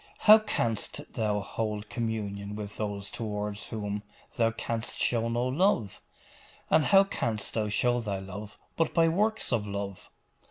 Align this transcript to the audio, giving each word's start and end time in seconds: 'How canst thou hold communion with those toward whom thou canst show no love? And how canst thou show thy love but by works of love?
'How 0.21 0.39
canst 0.39 1.13
thou 1.13 1.41
hold 1.41 1.87
communion 1.89 2.55
with 2.55 2.77
those 2.77 3.11
toward 3.11 3.55
whom 3.59 4.01
thou 4.35 4.49
canst 4.49 4.97
show 4.97 5.29
no 5.29 5.45
love? 5.45 6.01
And 6.71 6.85
how 6.85 7.03
canst 7.03 7.53
thou 7.53 7.69
show 7.69 7.99
thy 7.99 8.17
love 8.17 8.57
but 8.75 8.95
by 8.95 9.07
works 9.09 9.51
of 9.53 9.67
love? 9.67 10.09